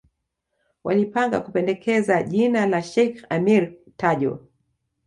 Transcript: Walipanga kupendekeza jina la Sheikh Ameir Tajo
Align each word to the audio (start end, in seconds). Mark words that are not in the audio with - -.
Walipanga 0.83 1.39
kupendekeza 1.39 2.23
jina 2.23 2.65
la 2.65 2.81
Sheikh 2.83 3.25
Ameir 3.29 3.73
Tajo 3.97 4.47